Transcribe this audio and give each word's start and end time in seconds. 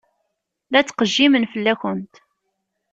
La 0.71 0.79
ttqejjimen 0.83 1.49
fell-akent. 1.51 2.13